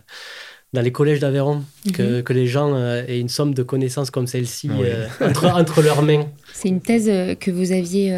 [0.72, 1.62] dans les collèges d'Aveyron,
[1.92, 2.22] que, mhm.
[2.22, 4.70] que, les gens aient une somme de connaissances comme celle-ci
[5.20, 6.26] entre, entre, leurs mains.
[6.54, 8.10] C'est une thèse que vous aviez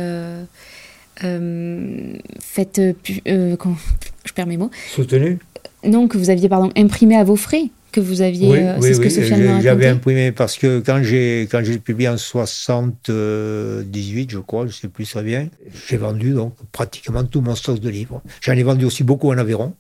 [2.41, 2.81] faite,
[3.25, 4.71] je perds mes mots.
[4.91, 5.39] Soutenue
[5.83, 8.49] Non, que vous aviez, pardon, imprimée à vos frais que vous aviez.
[8.49, 12.17] Oui, euh, c'est ce que J'avais imprimé parce que quand j'ai quand j'ai publié en
[12.17, 15.49] 78, je crois, je sais plus ça vient,
[15.89, 18.23] j'ai vendu donc pratiquement tout mon stock de livres.
[18.41, 19.75] J'en ai vendu aussi beaucoup en Aveyron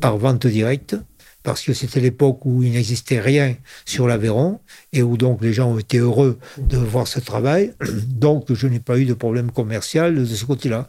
[0.00, 0.96] par vente directe
[1.42, 4.60] parce que c'était l'époque où il n'existait rien sur l'Aveyron
[4.92, 7.72] et où donc les gens ont été heureux de voir ce travail.
[8.06, 10.88] Donc je n'ai pas eu de problème commercial de ce côté-là.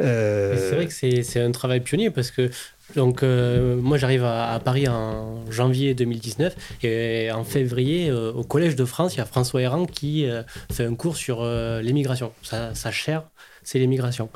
[0.00, 2.50] Euh, c'est vrai que c'est un travail pionnier parce que
[2.94, 8.76] donc, euh, moi, j'arrive à, Paris en janvier 2019 et en février, euh, au Collège
[8.76, 12.32] de France, il y a François Héran qui euh, fait un cours sur l'émigration.
[12.42, 13.24] Sa, sa, chaire,
[13.62, 14.28] c'est l'émigration.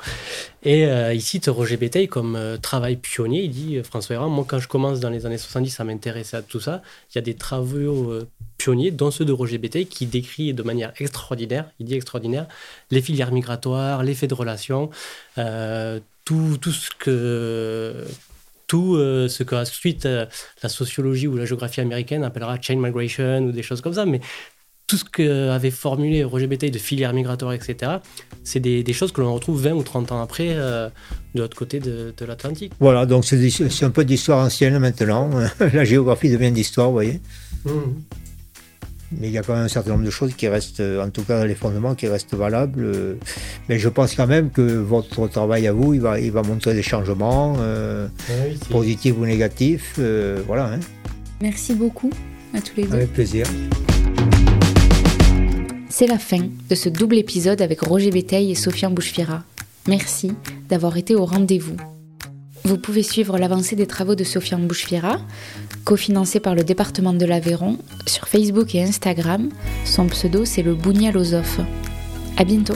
[0.63, 3.43] Et il cite Roger Béteil comme travail pionnier.
[3.43, 6.41] Il dit François Héran, moi, quand je commence dans les années 70 à m'intéresser à
[6.41, 8.13] tout ça, il y a des travaux
[8.57, 12.47] pionniers, dont ceux de Roger Béteil, qui décrit de manière extraordinaire, il dit extraordinaire,
[12.89, 14.89] les filières migratoires, l'effet de relation.
[15.35, 18.05] tout, ce que
[18.67, 20.25] tout euh, ce qu'ensuite euh,
[20.61, 24.05] la sociologie ou la géographie américaine appellera chain migration ou des choses comme ça.
[24.05, 24.19] Mais
[24.85, 27.97] tout ce qu'avait formulé Roger Béteil de filière migratoire, etc.,
[28.43, 30.89] c'est des, des, choses que l'on retrouve 20 ou 30 ans après euh,
[31.35, 32.71] de l'autre côté de, de l'Atlantique.
[32.79, 35.29] Voilà, donc c'est un peu d'histoire ancienne maintenant.
[35.59, 37.19] la géographie devient d'histoire, vous voyez.
[37.65, 37.69] Mmh.
[39.11, 41.23] Mais il y a quand même un certain nombre de choses qui restent, en tout
[41.23, 43.17] cas les fondements, qui restent valables.
[43.69, 46.73] Mais je pense quand même que votre travail à vous, il va, il va montrer
[46.73, 47.55] des changements,
[48.69, 49.99] positifs ou négatifs.
[50.45, 50.73] voilà.
[50.73, 50.79] Hein.
[51.41, 52.09] Merci beaucoup
[52.53, 52.93] à tous les deux.
[52.93, 53.45] Avec plaisir.
[55.89, 59.43] C'est la fin de ce double épisode avec Roger Béteil et Sofiane Bouchefira.
[59.87, 60.31] Merci
[60.69, 61.77] d'avoir été au rendez-vous.
[62.63, 65.21] Vous pouvez suivre l'avancée des travaux de Sofiane Bouchefira,
[65.87, 69.47] cofinancé par le département de l'Aveyron, sur Facebook et Instagram.
[69.85, 71.61] Son pseudo, c'est le Bougnalosophe.
[72.35, 72.75] À bientôt!